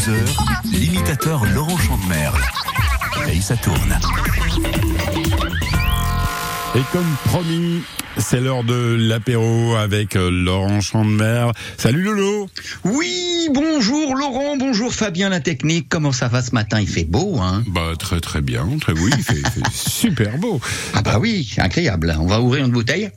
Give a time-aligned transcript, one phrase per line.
[0.00, 2.40] 12h, l'imitateur Laurent Chandemerle.
[3.30, 3.98] Et ça tourne.
[6.74, 7.82] Et comme promis,
[8.16, 11.52] c'est l'heure de l'apéro avec euh, Laurent Chandemerle.
[11.76, 12.48] Salut Lolo
[12.84, 15.88] Oui, bonjour Laurent, bonjour Fabien la technique.
[15.90, 16.80] Comment ça va ce matin?
[16.80, 17.62] Il fait beau, hein?
[17.66, 20.62] Bah très très bien, très oui, il fait, il fait super beau.
[20.94, 22.16] Ah bah oui, c'est incroyable.
[22.18, 23.10] On va ouvrir une bouteille.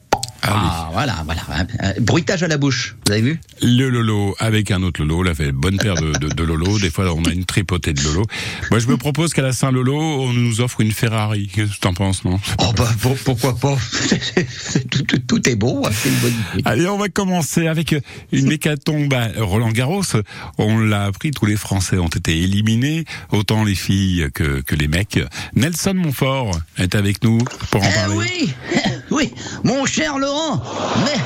[0.44, 0.56] Allez.
[0.56, 1.42] Ah voilà, voilà.
[1.84, 3.40] Euh, bruitage à la bouche, vous avez vu?
[3.62, 6.80] Le Lolo avec un autre Lolo, là fait une bonne paire de, de, de Lolo.
[6.80, 8.26] Des fois, on a une tripotée de Lolo.
[8.70, 11.48] Moi, je me propose qu'à la Saint-Lolo, on nous offre une Ferrari.
[11.54, 12.40] Qu'est-ce que t'en penses, non?
[12.60, 13.78] Oh bah pour- pourquoi pas?
[14.92, 16.62] Tout, tout- tout est beau, hein, c'est une bonne idée.
[16.66, 17.96] Allez, on va commencer avec
[18.32, 20.04] une hécatombe à Roland Garros.
[20.58, 24.88] On l'a appris, tous les Français ont été éliminés, autant les filles que, que les
[24.88, 25.20] mecs.
[25.56, 27.40] Nelson Montfort est avec nous
[27.72, 28.16] pour en Eh parler.
[28.18, 28.54] oui,
[29.14, 29.32] oui,
[29.64, 30.60] mon cher Laurent,
[31.06, 31.20] mais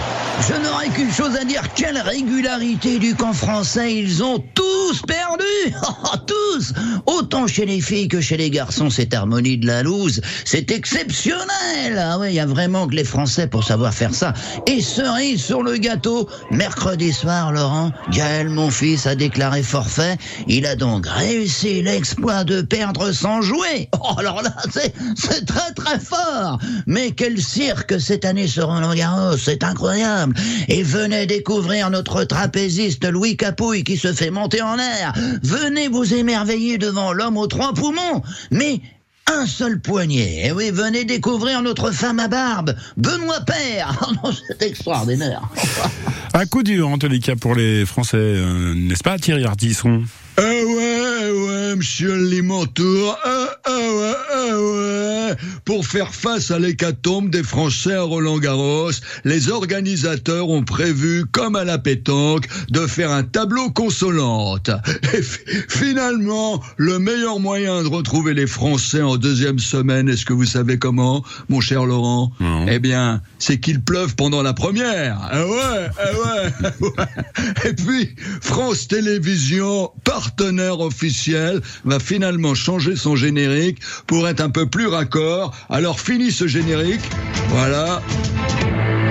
[0.47, 1.61] je n'aurais qu'une chose à dire.
[1.73, 5.73] Quelle régularité du camp français, ils ont tous perdu
[6.27, 6.73] Tous
[7.05, 11.97] Autant chez les filles que chez les garçons, cette harmonie de la loose, c'est exceptionnel
[11.97, 14.33] Ah ouais, il y a vraiment que les Français pour savoir faire ça.
[14.67, 20.17] Et cerise sur le gâteau, mercredi soir, Laurent, Gaël, mon fils, a déclaré forfait.
[20.47, 23.89] Il a donc réussi l'exploit de perdre sans jouer.
[23.99, 26.59] Oh, alors là, c'est très très fort.
[26.85, 30.35] Mais quel cirque cette année sur Roland Garros, c'est incroyable.
[30.67, 35.13] Et venez découvrir notre trapéziste Louis Capouille qui se fait monter en l'air.
[35.43, 38.21] Venez vous émerveiller devant l'homme aux trois poumons.
[38.51, 38.81] Mais
[39.27, 40.47] un seul poignet.
[40.47, 43.93] Et oui, venez découvrir notre femme à barbe, Benoît Père.
[44.09, 45.41] Oh non, c'est extraordinaire.
[46.33, 50.03] Un coup dur, en tous les cas, pour les Français, euh, n'est-ce pas, Thierry Ardisson?
[50.37, 54.53] Ah ouais, ouais, monsieur Limontour, ouais.
[55.67, 58.91] Pour faire face à l'hécatombe des Français à Roland-Garros,
[59.25, 64.69] les organisateurs ont prévu, comme à la pétanque, de faire un tableau consolante.
[65.13, 70.31] Et fi- finalement, le meilleur moyen de retrouver les Français en deuxième semaine, est-ce que
[70.31, 72.31] vous savez comment, mon cher Laurent?
[72.39, 72.65] Non.
[72.69, 75.19] Eh bien, c'est qu'il pleuve pendant la première.
[75.29, 77.69] Ah ouais, ah ouais, ah ouais.
[77.69, 84.65] Et puis, France Télévisions, partenaire officiel, va finalement changer son générique pour être un peu
[84.67, 85.53] plus raccord.
[85.69, 87.01] Alors, fini ce générique.
[87.49, 88.01] Voilà.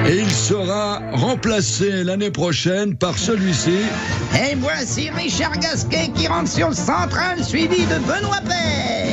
[0.08, 3.78] Et il sera remplacé l'année prochaine par celui-ci.
[4.34, 9.05] Et voici Richard Gasquet qui rentre sur le central, suivi de Benoît Père.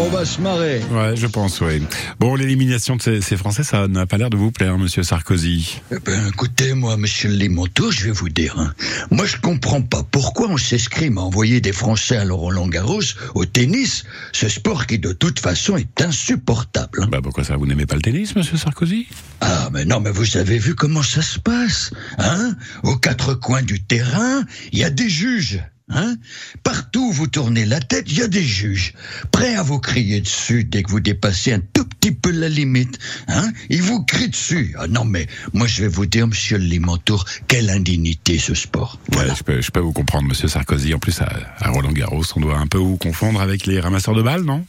[0.00, 0.80] On va se marrer.
[0.90, 1.82] Ouais, je pense, oui.
[2.20, 5.80] Bon, l'élimination de ces, ces Français, ça n'a pas l'air de vous plaire, monsieur Sarkozy.
[5.92, 8.54] Eh ben, écoutez, moi, monsieur Limontour, je vais vous dire.
[8.58, 8.72] hein.
[9.10, 13.02] Moi, je comprends pas pourquoi on s'escrime à envoyer des Français à Roland Garros
[13.34, 17.02] au tennis, ce sport qui, de toute façon, est insupportable.
[17.02, 17.08] hein.
[17.10, 19.08] Bah, pourquoi ça Vous n'aimez pas le tennis, monsieur Sarkozy?
[19.40, 22.54] Ah, mais non, mais vous avez vu comment ça se passe, hein?
[22.84, 24.42] Aux quatre coins du terrain,
[24.72, 25.60] il y a des juges.
[25.90, 26.16] Hein?
[26.62, 28.92] Partout où vous tournez la tête, il y a des juges,
[29.32, 32.98] prêts à vous crier dessus dès que vous dépassez un tout petit peu la limite.
[33.28, 33.50] Hein?
[33.70, 34.74] Ils vous crient dessus.
[34.78, 38.98] Ah non, mais moi je vais vous dire, monsieur le Limontour, quelle indignité ce sport.
[39.16, 40.92] Ouais, je, peux, je peux vous comprendre, monsieur Sarkozy.
[40.94, 41.28] En plus, à,
[41.58, 44.64] à Roland Garros, on doit un peu vous confondre avec les ramasseurs de balles, non?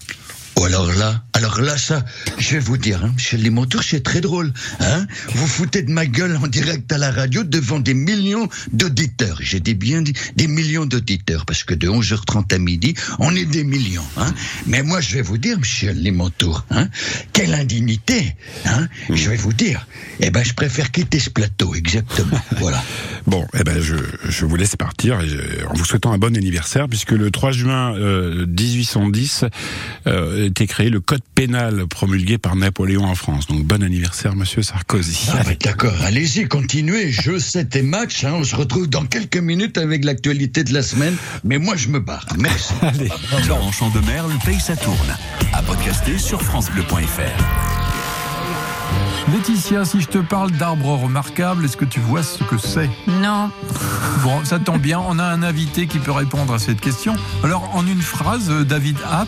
[0.61, 2.03] Oh, alors là, alors là, ça,
[2.37, 4.51] je vais vous dire, hein, monsieur Limontour, c'est très drôle.
[4.81, 9.37] Hein vous foutez de ma gueule en direct à la radio devant des millions d'auditeurs.
[9.39, 13.63] J'ai dit bien des millions d'auditeurs, parce que de 11h30 à midi, on est des
[13.63, 14.03] millions.
[14.17, 14.33] Hein
[14.65, 16.89] Mais moi, je vais vous dire, monsieur Limontour, hein,
[17.31, 18.35] quelle indignité.
[18.65, 19.87] Hein je vais vous dire,
[20.19, 22.41] eh ben, je préfère quitter ce plateau, exactement.
[22.57, 22.83] voilà.
[23.29, 23.93] Bon, eh ben, je,
[24.27, 27.51] je vous laisse partir et je- en vous souhaitant un bon anniversaire, puisque le 3
[27.51, 29.45] juin euh, 1810
[30.07, 33.45] euh, était créé le code pénal promulgué par Napoléon en France.
[33.45, 35.27] Donc, bon anniversaire, monsieur Sarkozy.
[35.31, 37.11] Ah, bah, d'accord, allez-y, continuez.
[37.11, 38.23] Jeu 7 et match.
[38.23, 41.15] Hein, on se retrouve dans quelques minutes avec l'actualité de la semaine.
[41.43, 42.25] Mais moi, je me barre.
[42.39, 42.73] Merci.
[42.81, 43.09] Allez.
[43.47, 45.15] Laurent Chandemerle paye sa tourne.
[45.53, 47.68] À podcaster sur FranceBleu.fr.
[49.27, 53.51] Laetitia, si je te parle d'arbres remarquables, est-ce que tu vois ce que c'est Non.
[54.23, 57.15] Bon, ça tombe bien, on a un invité qui peut répondre à cette question.
[57.43, 59.27] Alors, en une phrase, David Happ,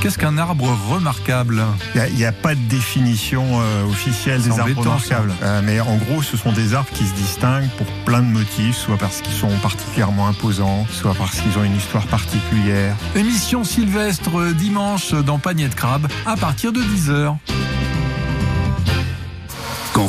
[0.00, 1.62] qu'est-ce qu'un arbre remarquable
[1.94, 5.32] Il n'y a, pas de définition euh, officielle des arbres remarquables.
[5.42, 8.76] Euh, mais en gros, ce sont des arbres qui se distinguent pour plein de motifs,
[8.76, 12.96] soit parce qu'ils sont particulièrement imposants, soit parce qu'ils ont une histoire particulière.
[13.14, 17.36] Émission Sylvestre euh, dimanche dans Panier de Crabe à partir de 10h.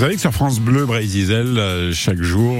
[0.00, 2.56] Vous savez que sur France Bleu Brésil, euh, chaque jour,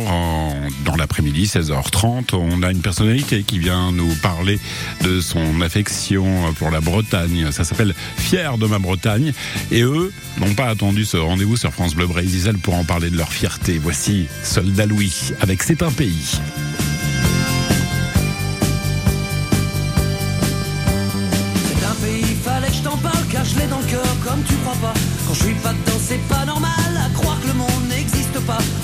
[0.84, 4.60] dans l'après-midi, 16h30, on a une personnalité qui vient nous parler
[5.04, 7.50] de son affection pour la Bretagne.
[7.50, 9.32] Ça s'appelle Fier de ma Bretagne.
[9.70, 13.16] Et eux n'ont pas attendu ce rendez-vous sur France Bleu Brésil pour en parler de
[13.16, 13.78] leur fierté.
[13.78, 16.38] Voici Soldat Louis avec C'est un pays.
[23.42, 24.92] Je l'ai dans le cœur comme tu crois pas.
[25.26, 26.99] Quand je suis pas dedans, c'est pas normal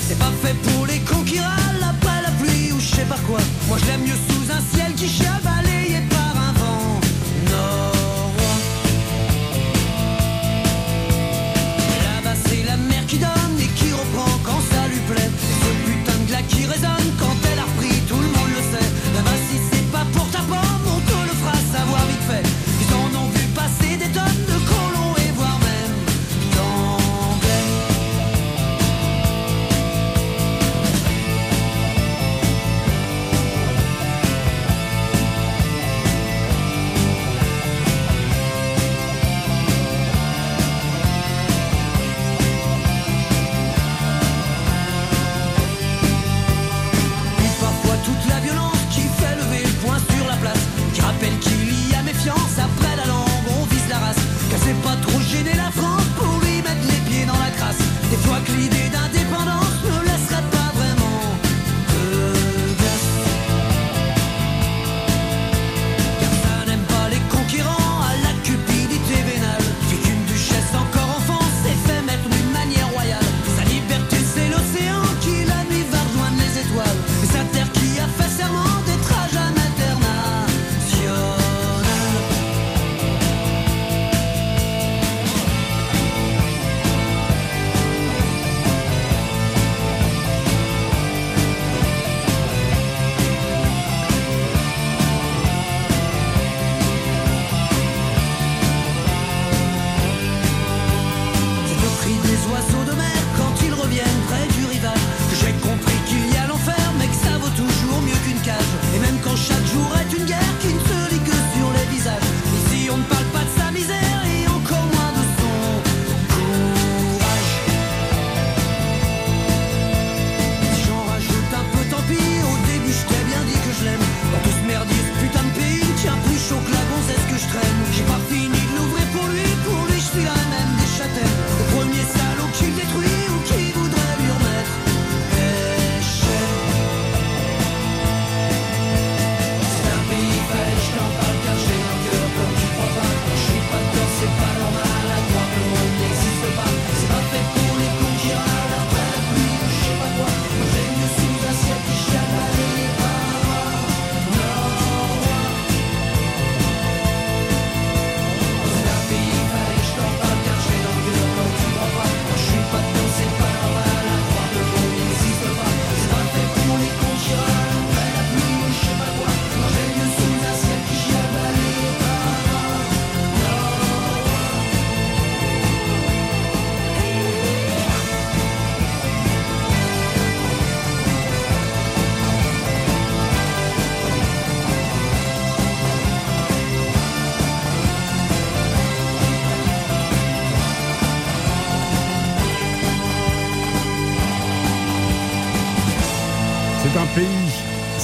[0.07, 3.17] C'est pas fait pour les cons qui râlent après la pluie ou je sais pas
[3.27, 3.39] quoi.
[3.67, 4.15] Moi je l'aime mieux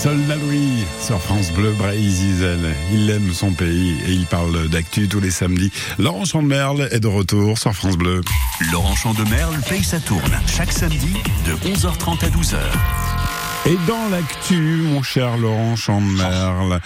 [0.03, 2.45] Soldat Louis sur France Bleu Brésil.
[2.91, 5.72] Il aime son pays et il parle d'actu tous les samedis.
[5.98, 8.19] Laurent Chandemerle est de retour sur France Bleu.
[8.74, 11.13] Laurent Champ de Merle paye sa tourne chaque samedi
[11.45, 13.02] de 11h30 à 12h.
[13.65, 16.82] Et dans l'actu, mon cher Laurent Chandemerle,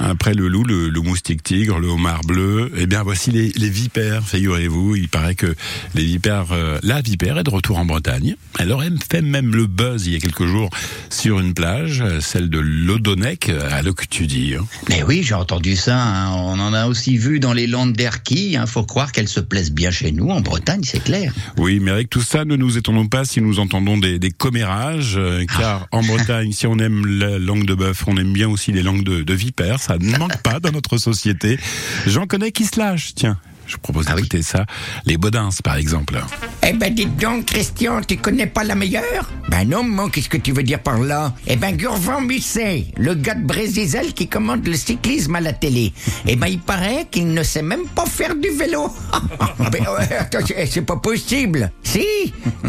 [0.00, 3.68] après le loup, le, le moustique tigre, le homard bleu, eh bien voici les, les
[3.68, 4.94] vipères, figurez-vous.
[4.94, 5.56] Il paraît que
[5.96, 8.36] les vipères, euh, la vipère est de retour en Bretagne.
[8.60, 10.70] Elle aurait fait même le buzz il y a quelques jours
[11.10, 14.62] sur une plage, celle de l'Odonec, à Loctudir.
[14.88, 16.00] Mais oui, j'ai entendu ça.
[16.00, 16.30] hein.
[16.36, 18.52] On en a aussi vu dans les Landes d'Erquy.
[18.52, 21.32] Il faut croire qu'elles se plaisent bien chez nous, en Bretagne, c'est clair.
[21.56, 25.14] Oui, mais avec tout ça, ne nous étonnons pas si nous entendons des, des commérages,
[25.16, 28.72] euh, car en Bretagne, si on aime la langue de bœuf, on aime bien aussi
[28.72, 29.80] les langues de, de vipères.
[29.80, 31.58] Ça ne manque pas dans notre société.
[32.06, 33.38] J'en connais qui se lâchent, tiens.
[33.66, 34.22] Je propose Ah oui.
[34.22, 34.66] d'écouter ça.
[35.06, 36.18] Les Bodins, par exemple.
[36.66, 39.30] Eh ben dites donc, Christian, tu connais pas la meilleure?
[39.48, 41.32] Ben non, maman, qu'est-ce que tu veux dire par là?
[41.46, 45.92] Eh ben Gurvan Musset, le gars de Brésil qui commande le cyclisme à la télé.
[46.26, 48.88] Eh ben il paraît qu'il ne sait même pas faire du vélo.
[49.70, 51.70] ben, ouais, attends, c'est- pas possible.
[51.82, 52.04] Si?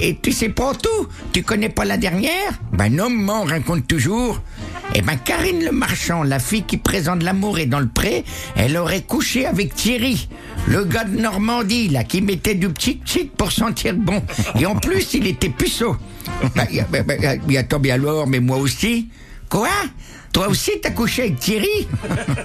[0.01, 1.07] Et tu sais pas tout?
[1.33, 2.51] Tu connais pas la dernière?
[2.73, 4.39] Ben non, maman, on raconte toujours.
[4.97, 8.23] Eh ben Karine Le Marchand, la fille qui présente l'amour est dans le pré,
[8.55, 10.29] elle aurait couché avec Thierry,
[10.67, 14.23] le gars de Normandie, là, qui mettait du petit chic pour sentir bon.
[14.57, 15.97] Et en plus, il était puceau.
[16.55, 19.09] Bah, bah, bah, attends, mais alors, mais moi aussi
[19.49, 19.69] Quoi?
[20.31, 21.87] Toi aussi, t'as couché avec Thierry?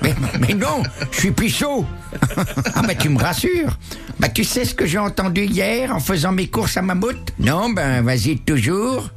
[0.02, 1.84] Mais, mais non, je suis puceau.
[2.74, 3.78] ah bah tu me rassures.
[4.18, 7.32] Bah tu sais ce que j'ai entendu hier en faisant mes courses à Mammouth?
[7.38, 9.08] Non, ben vas-y toujours.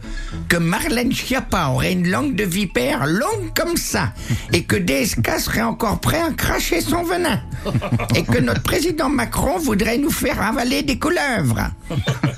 [0.50, 4.14] Que Marlène Schiappa aurait une langue de vipère longue comme ça.
[4.52, 7.40] Et que DSK serait encore prêt à cracher son venin.
[8.16, 11.70] Et que notre président Macron voudrait nous faire avaler des couleuvres.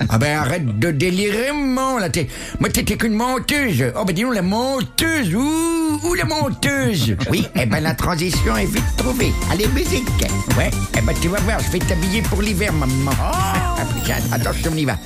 [0.10, 1.98] Ah ben arrête de délirer, maman.
[2.00, 2.28] Là, t'es-
[2.60, 3.86] moi, t'étais qu'une menteuse.
[3.98, 5.34] Oh ben dis donc, la menteuse.
[5.36, 7.16] Ouh, ouh, la menteuse.
[7.30, 9.32] Oui, eh ben la transition est vite trouvée.
[9.52, 10.08] Allez, musique.
[10.58, 13.12] Ouais, eh ben tu vas voir, je vais t'habiller pour l'hiver, maman.
[14.04, 14.98] Putain, attention, on y va.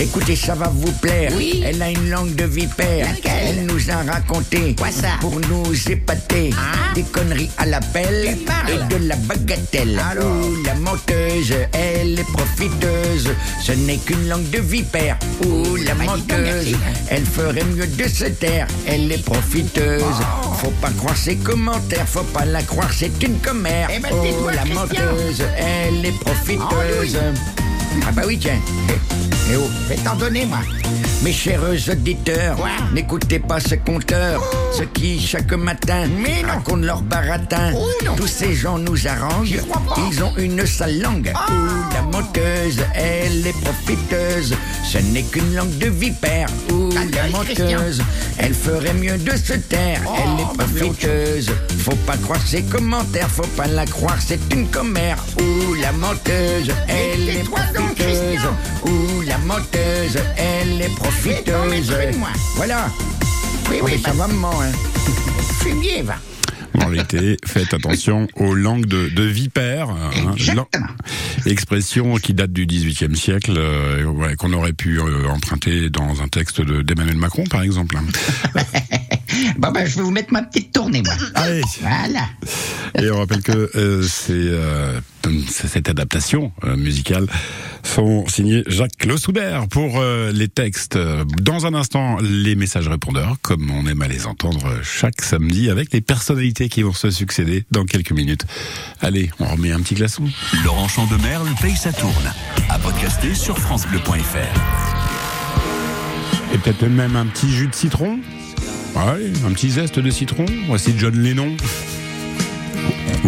[0.00, 1.32] Écoutez, ça va vous plaire.
[1.36, 1.62] Oui.
[1.64, 3.06] Elle a une langue de vipère.
[3.06, 3.58] Laquelle?
[3.58, 4.74] Elle nous a raconté.
[4.76, 5.18] Quoi ça?
[5.20, 6.50] Pour nous épater.
[6.56, 6.92] Ah.
[6.94, 8.24] Des conneries à l'appel.
[8.26, 8.70] Elle parle.
[8.70, 10.00] Et de la bagatelle.
[10.10, 10.26] Alors?
[10.26, 13.30] Ouh, la menteuse, elle est profiteuse.
[13.62, 15.16] Ce n'est qu'une langue de vipère.
[15.46, 16.76] Ouh, la menteuse,
[17.08, 18.66] elle ferait mieux de se taire.
[18.86, 20.02] Elle est profiteuse.
[20.02, 20.54] Oh.
[20.54, 23.88] Faut pas croire ses commentaires, faut pas la croire, c'est une commère.
[23.94, 24.80] Eh ben, oh, la Christian.
[24.80, 27.18] menteuse, elle est profiteuse.
[28.06, 28.58] Ah bah oui, tiens.
[29.46, 30.60] Eh, eh oh, fais t'en donner, moi.
[31.22, 32.56] Mes chers auditeurs,
[32.92, 34.42] n'écoutez pas ce conteur,
[34.76, 36.48] ceux qui, chaque matin, Mais non.
[36.48, 37.72] racontent leur baratin.
[37.74, 37.88] Oh.
[38.16, 39.54] Tous ces gens nous arrangent,
[40.10, 41.32] ils ont une sale langue.
[41.48, 44.54] Ouh, la menteuse, elle est profiteuse.
[44.84, 46.48] Ce n'est qu'une langue de vipère.
[46.70, 48.02] Ouh, Ah, la menteuse,
[48.36, 50.02] elle ferait mieux de se taire.
[50.06, 51.50] Oh, elle est profiteuse.
[51.78, 55.16] Faut pas croire ses commentaires, faut pas la croire, c'est une commère.
[55.40, 58.46] Ouh, la menteuse, elle est profiteuse.
[58.84, 62.16] Ouh, la menteuse, elle est t'en profiteuse.
[62.18, 62.28] moi.
[62.56, 62.90] Voilà.
[63.70, 64.50] Oui, oui, ça va, maman.
[64.62, 64.72] Hein.
[65.60, 66.16] Fumier, va.
[66.82, 69.90] En l'été, faites attention aux langues de, de vipères.
[69.90, 70.10] hein.
[71.46, 76.26] Expression qui date du XVIIIe siècle, euh, ouais, qu'on aurait pu euh, emprunter dans un
[76.28, 77.96] texte de- d'Emmanuel Macron, par exemple.
[79.58, 81.14] Bon, ben, je vais vous mettre ma petite tournée, moi.
[81.34, 82.26] Allez Voilà.
[83.00, 85.02] Et on rappelle que euh, c'est, euh, c'est-
[85.48, 87.26] cette adaptation euh, musicale
[87.82, 90.98] sont signés Jacques Le Soubert pour euh, les textes.
[91.42, 95.92] Dans un instant, les messages répondeurs, comme on aime à les entendre chaque samedi, avec
[95.92, 98.46] les personnalités qui vont se succéder dans quelques minutes.
[99.00, 100.24] Allez, on remet un petit glaçon.
[100.64, 102.32] Laurent Chandemerle paye sa tourne.
[102.68, 104.94] À podcaster sur FranceBleu.fr.
[106.54, 108.18] Et peut-être même un petit jus de citron.
[108.94, 110.46] Ouais, un petit zeste de citron.
[110.68, 111.56] Voici John Lennon.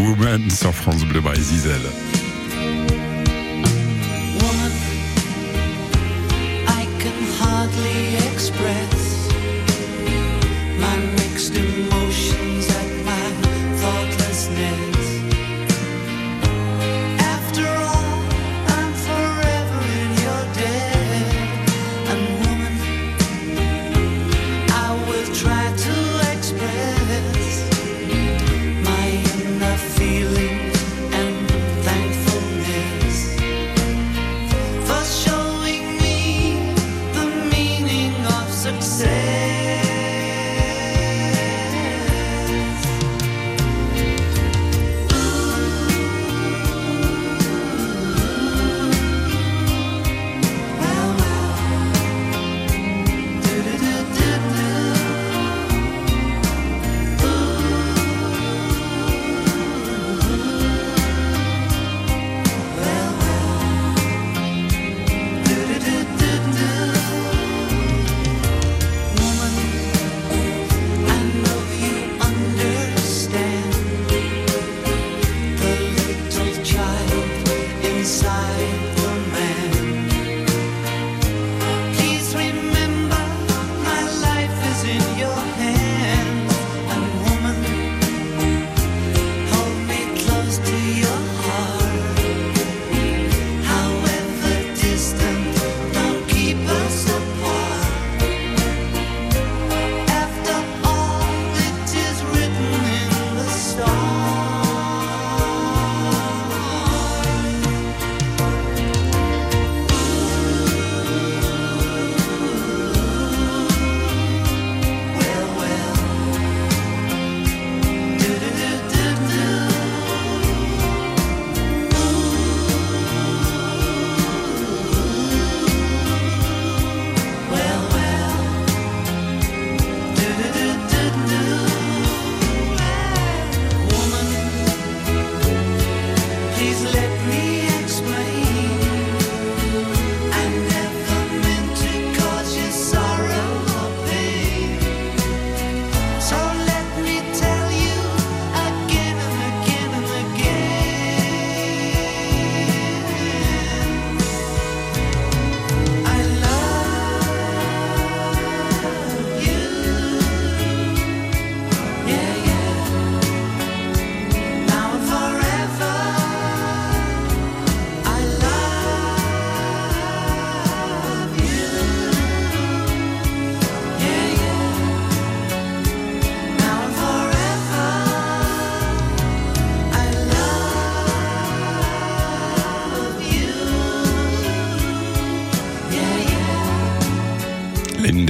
[0.07, 1.21] Woman sur France Bleu
[7.01, 9.29] can hardly express.
[10.79, 12.56] My mixed emotions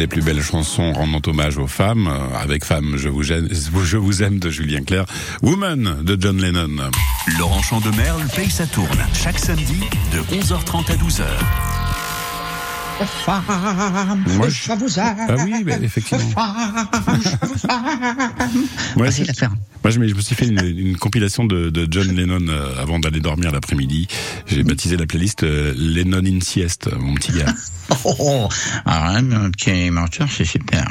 [0.04, 4.38] plus belle chanson rendant hommage aux femmes, euh, avec Femme, je vous, je vous aime
[4.38, 5.06] de Julien Clerc,
[5.42, 6.90] Woman de John Lennon.
[7.38, 9.80] Laurent Chandemerle paye sa tourne chaque samedi
[10.12, 11.65] de 11h30 à 12h.
[14.36, 14.70] Moi, je-
[15.28, 16.22] Ah oui, bah, effectivement.
[18.96, 19.50] Moi, Facile je- à faire.
[19.84, 22.82] Moi, je me, je me suis fait une, une compilation de, de John Lennon euh,
[22.82, 24.08] avant d'aller dormir l'après-midi.
[24.46, 27.54] J'ai baptisé la playlist euh, Lennon in sieste, mon petit gars.
[28.04, 28.48] Oh, oh.
[28.84, 30.84] Ah, un petit menteur, c'est super.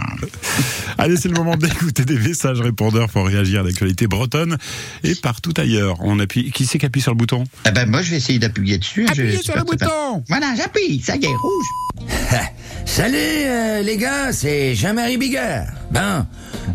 [0.98, 4.58] Allez, c'est le moment d'écouter des messages répondeurs pour réagir à l'actualité bretonne
[5.04, 5.98] et partout ailleurs.
[6.00, 6.52] On appuie.
[6.52, 7.44] Qui c'est qui appuie sur le bouton?
[7.68, 9.06] Eh ben, moi, je vais essayer d'appuyer dessus.
[9.10, 11.02] Appuyez Je- sur le bouton Voilà, j'appuie.
[11.02, 11.66] Ça y est, rouge.
[12.86, 15.68] Salut euh, les gars, c'est Jean-Marie Bigard.
[15.92, 16.26] Ben,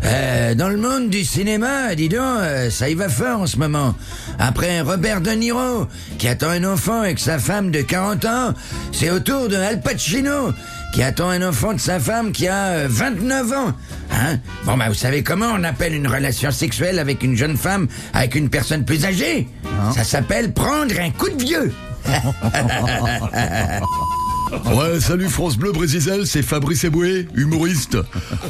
[0.03, 3.57] euh, dans le monde du cinéma, dis donc, euh, ça y va fort en ce
[3.57, 3.95] moment.
[4.39, 5.87] Après Robert De Niro,
[6.17, 8.53] qui attend un enfant avec sa femme de 40 ans,
[8.91, 10.51] c'est au tour de Al Pacino,
[10.93, 13.73] qui attend un enfant de sa femme qui a euh, 29 ans.
[14.11, 14.39] Hein?
[14.65, 18.35] Bon, bah, vous savez comment on appelle une relation sexuelle avec une jeune femme avec
[18.35, 19.47] une personne plus âgée?
[19.95, 21.73] Ça s'appelle prendre un coup de vieux.
[24.51, 27.97] Ouais, salut France Bleu Brésil, c'est Fabrice Eboué, humoriste.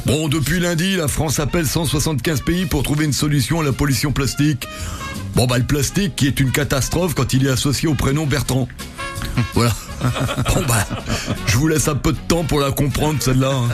[0.06, 4.12] Bon, depuis lundi, la France appelle 175 pays pour trouver une solution à la pollution
[4.12, 4.66] plastique.
[5.34, 8.68] Bon, bah, le plastique qui est une catastrophe quand il est associé au prénom Bertrand.
[9.54, 9.74] Voilà.
[10.54, 10.86] Bon, bah,
[11.46, 13.52] je vous laisse un peu de temps pour la comprendre, celle-là.
[13.52, 13.68] hein.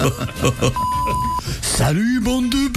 [1.62, 2.68] Salut, bande de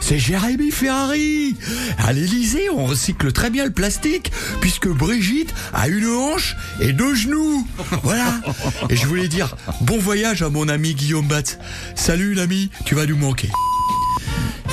[0.00, 1.56] C'est Jérémy Ferrari.
[1.98, 7.14] À l'Elysée, on recycle très bien le plastique, puisque Brigitte a une hanche et deux
[7.14, 7.66] genoux.
[8.02, 8.40] Voilà.
[8.90, 11.58] Et je voulais dire bon voyage à mon ami Guillaume Batz.
[11.94, 13.50] Salut l'ami, tu vas nous manquer.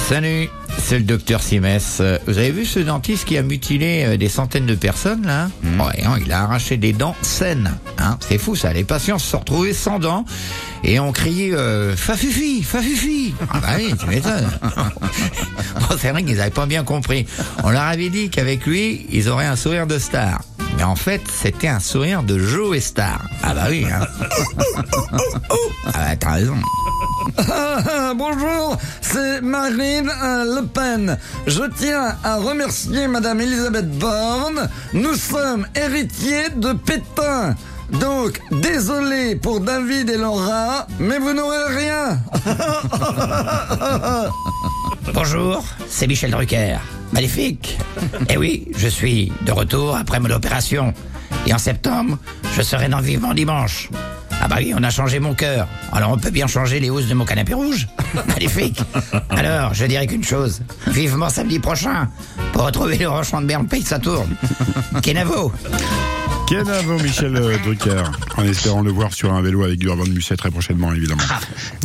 [0.08, 1.98] Salut, c'est le docteur Simès.
[2.02, 5.50] Euh, Vous avez vu ce dentiste qui a mutilé euh, des centaines de personnes là?
[5.64, 7.72] Ouais, hein, il a arraché des dents saines.
[7.98, 10.26] Hein c'est fou ça, les patients se sont retrouvés sans dents
[10.84, 14.50] et ont crié euh, Fafufi, Fafufi Ah bah oui, tu m'étonnes.
[15.80, 17.26] bon, c'est vrai qu'ils n'avaient pas bien compris.
[17.64, 20.42] On leur avait dit qu'avec lui, ils auraient un sourire de star.
[20.78, 23.22] Mais en fait, c'était un sourire de Joe Star.
[23.42, 24.06] Ah bah oui, hein.
[25.86, 26.56] Ah bah t'as raison.
[28.16, 30.12] Bonjour, c'est Marine
[30.46, 31.18] Le Pen.
[31.48, 34.70] Je tiens à remercier Madame Elisabeth Borne.
[34.94, 37.56] Nous sommes héritiers de Pétain.
[37.92, 42.20] Donc, désolé pour David et Laura, mais vous n'aurez rien.
[45.14, 46.78] Bonjour, c'est Michel Drucker.
[47.12, 47.78] Magnifique.
[48.30, 50.94] Eh oui, je suis de retour après mon opération.
[51.46, 52.18] Et en septembre,
[52.56, 53.90] je serai dans Vivement Dimanche.
[54.46, 55.68] Ah bah oui, on a changé mon cœur.
[55.94, 57.88] Alors on peut bien changer les hausses de mon canapé rouge.
[58.28, 58.82] Magnifique.
[59.30, 60.62] Alors, je dirais qu'une chose.
[60.88, 62.10] Vivement samedi prochain
[62.52, 64.36] pour retrouver le rochement de Berne paye sa tourne.
[65.02, 65.54] Kenavo.
[66.50, 68.04] Kenavo Michel euh, Drucker,
[68.36, 71.24] en espérant le voir sur un vélo avec Urban Musset très prochainement, évidemment.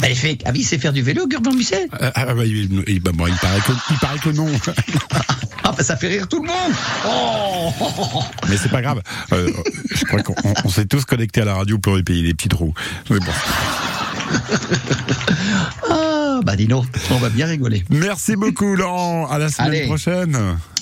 [0.00, 0.42] Magnifique.
[0.44, 1.88] Ah oui, c'est faire du vélo, Gurban Musset?
[2.02, 4.72] Euh, ah bah, il, il- bah, bon, il paraît que, il paraît que non, Ah,
[5.12, 5.20] bah,
[5.80, 6.72] ça fait rire tout le monde.
[7.06, 7.72] Oh
[8.48, 9.00] mais c'est pas grave.
[9.32, 9.50] Euh,
[9.94, 12.34] je crois qu'on on- on s'est tous connectés à la radio pour y payer les
[12.34, 12.74] petits trous.
[13.06, 13.32] C'est bon.
[15.90, 17.84] Ah, bah dis donc, on va bien rigoler.
[17.90, 19.86] Merci beaucoup Laurent, à la semaine Allez.
[19.86, 20.38] prochaine.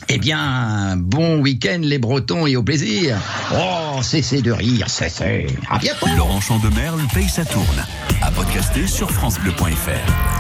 [0.09, 3.17] Eh bien, bon week-end les Bretons et au plaisir.
[3.53, 5.47] Oh, cessez de rire, cessez.
[5.71, 6.07] À bientôt.
[6.17, 7.85] Laurent Chandemerle paye sa tourne.
[8.23, 10.35] À podcaster sur FranceBleu.fr.